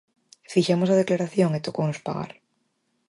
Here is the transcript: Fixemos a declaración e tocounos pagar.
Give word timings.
Fixemos 0.51 0.89
a 0.89 0.99
declaración 1.01 1.49
e 1.53 1.59
tocounos 1.65 2.03
pagar. 2.05 2.31